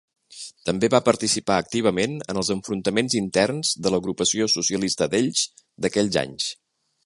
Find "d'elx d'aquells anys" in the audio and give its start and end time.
5.15-6.53